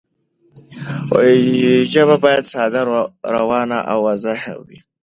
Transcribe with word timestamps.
ژبه 1.91 2.15
باید 2.23 2.45
ساده، 2.53 2.81
روانه 3.33 3.79
او 3.91 3.99
واضح 4.07 4.39
وي. 4.65 4.79